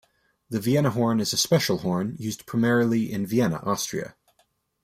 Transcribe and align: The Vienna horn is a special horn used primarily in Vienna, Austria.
The 0.49 0.59
Vienna 0.59 0.89
horn 0.89 1.19
is 1.19 1.31
a 1.31 1.37
special 1.37 1.77
horn 1.77 2.15
used 2.17 2.47
primarily 2.47 3.11
in 3.13 3.27
Vienna, 3.27 3.57
Austria. 3.61 4.15